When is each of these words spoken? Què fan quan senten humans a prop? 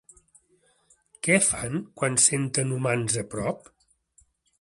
Què 1.27 1.35
fan 1.47 1.77
quan 2.01 2.17
senten 2.23 2.73
humans 2.79 3.19
a 3.23 3.25
prop? 3.35 3.71